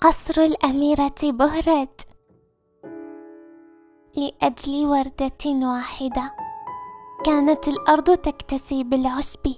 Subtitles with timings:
[0.00, 2.08] قصر الأميرة بهرت
[4.16, 6.34] لأجل وردة واحدة
[7.24, 9.54] كانت الأرض تكتسي بالعشب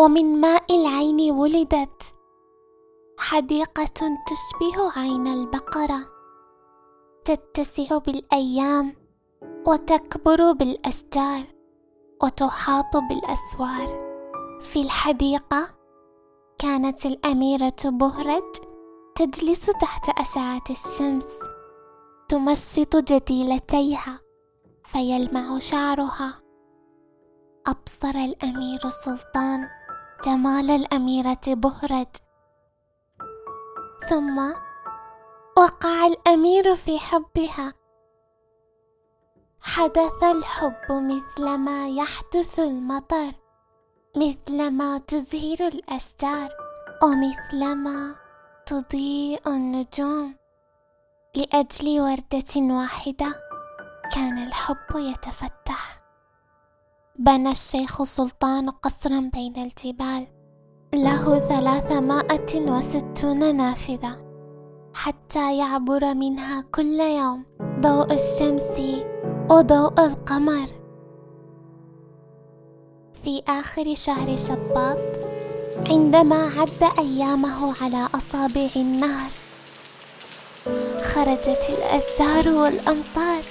[0.00, 2.02] ومن ماء العين ولدت.
[3.18, 3.94] حديقة
[4.26, 6.06] تشبه عين البقرة.
[7.24, 8.96] تتسع بالأيام
[9.66, 11.42] وتكبر بالأشجار
[12.22, 14.10] وتحاط بالأسوار.
[14.60, 15.68] في الحديقة
[16.58, 18.69] كانت الأميرة بهرت
[19.20, 21.26] تجلس تحت أشعة الشمس.
[22.28, 24.20] تمشط جديلتيها
[24.84, 26.42] فيلمع شعرها.
[27.66, 29.68] أبصر الأمير سلطان
[30.26, 32.16] جمال الأميرة بهرت
[34.08, 34.38] ثم
[35.56, 37.74] وقع الأمير في حبها.
[39.62, 43.32] حدث الحب مثلما يحدث المطر
[44.16, 46.48] مثلما تزهر الأشجار
[47.02, 48.29] ومثلما
[48.70, 50.34] تضيء النجوم
[51.36, 53.34] لأجل ورده واحدة
[54.12, 56.02] كان الحب يتفتح.
[57.18, 60.26] بنى الشيخ سلطان قصرا بين الجبال
[60.94, 64.16] له ثلاثمائة وستون نافذة
[64.94, 67.44] حتى يعبر منها كل يوم
[67.80, 69.02] ضوء الشمس
[69.50, 70.68] وضوء القمر.
[73.12, 75.19] في آخر شهر شباط
[75.88, 79.30] عندما عد أيامه على أصابع النهر
[81.02, 83.42] خرجت الأشجار والأمطار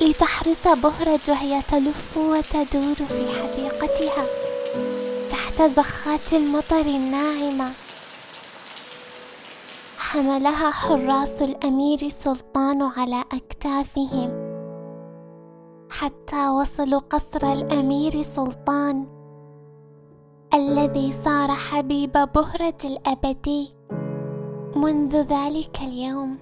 [0.00, 4.26] لتحرس بهرج وهي تلف وتدور في حديقتها
[5.30, 7.72] تحت زخات المطر الناعمة.
[9.98, 14.48] حملها حراس الأمير سلطان على أكتافهم
[15.90, 19.17] حتى وصلوا قصر الأمير سلطان.
[20.54, 23.74] الذي صار حبيب بهرة الأبدي
[24.76, 26.38] منذ ذلك اليوم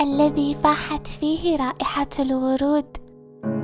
[0.00, 2.96] الذي فاحت فيه رائحة الورود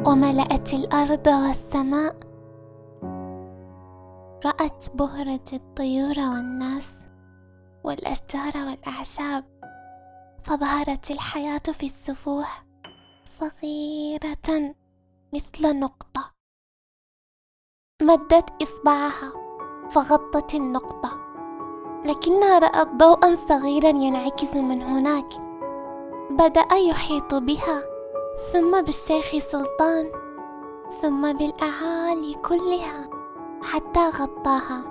[0.07, 2.17] وملأت الأرض والسماء.
[4.47, 6.99] رأت بهرة الطيور والناس
[7.85, 9.45] والأشجار والأعشاب.
[10.43, 12.67] فظهرت الحياة في السفوح
[13.25, 14.75] صغيرة
[15.35, 16.33] مثل نقطة.
[18.03, 19.40] مدت إصبعها
[19.91, 21.11] فغطت النقطة.
[22.05, 25.35] لكنها رأت ضوءا صغيرا ينعكس من هناك.
[26.31, 27.83] بدأ يحيط بها
[28.53, 30.13] ثم بالشيخ سلطان
[31.03, 33.11] ثم بالأعالي كلها
[33.63, 34.83] حتى غطاها.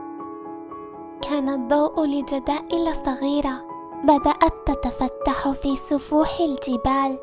[1.22, 3.70] كان الضوء لجدائل صغيرة
[4.04, 7.20] بدأت تتفتح في سفوح الجبال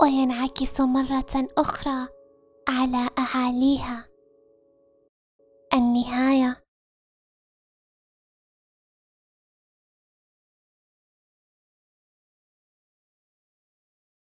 [0.00, 2.08] وينعكس مرة أخرى
[2.68, 4.04] على أعاليها.